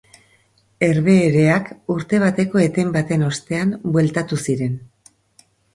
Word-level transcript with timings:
Herbehereak 0.87 1.69
urte 1.97 2.23
bateko 2.25 2.65
eten 2.67 2.91
baten 2.99 3.29
ostean 3.29 3.79
bueltatu 3.93 4.45
ziren. 4.49 4.85